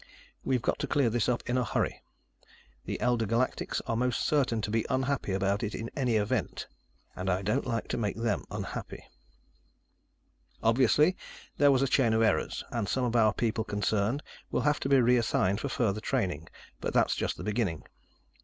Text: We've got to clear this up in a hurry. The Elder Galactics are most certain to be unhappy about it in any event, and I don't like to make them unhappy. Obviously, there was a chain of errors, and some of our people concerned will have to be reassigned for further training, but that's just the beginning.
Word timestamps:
We've 0.43 0.63
got 0.63 0.79
to 0.79 0.87
clear 0.87 1.11
this 1.11 1.29
up 1.29 1.47
in 1.47 1.59
a 1.59 1.63
hurry. 1.63 2.01
The 2.85 2.99
Elder 2.99 3.27
Galactics 3.27 3.81
are 3.85 3.95
most 3.95 4.21
certain 4.25 4.59
to 4.63 4.71
be 4.71 4.83
unhappy 4.89 5.31
about 5.31 5.61
it 5.61 5.75
in 5.75 5.91
any 5.95 6.15
event, 6.15 6.65
and 7.15 7.29
I 7.29 7.43
don't 7.43 7.67
like 7.67 7.87
to 7.89 7.99
make 7.99 8.17
them 8.17 8.43
unhappy. 8.49 9.03
Obviously, 10.63 11.15
there 11.57 11.71
was 11.71 11.83
a 11.83 11.87
chain 11.87 12.13
of 12.13 12.23
errors, 12.23 12.63
and 12.71 12.89
some 12.89 13.03
of 13.03 13.15
our 13.15 13.31
people 13.31 13.63
concerned 13.63 14.23
will 14.49 14.61
have 14.61 14.79
to 14.79 14.89
be 14.89 14.99
reassigned 14.99 15.59
for 15.59 15.69
further 15.69 16.01
training, 16.01 16.47
but 16.79 16.95
that's 16.95 17.13
just 17.13 17.37
the 17.37 17.43
beginning. 17.43 17.83